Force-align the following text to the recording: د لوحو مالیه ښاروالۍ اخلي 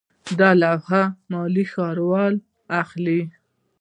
د 0.39 0.41
لوحو 0.61 1.01
مالیه 1.31 1.69
ښاروالۍ 1.73 2.43
اخلي 2.81 3.21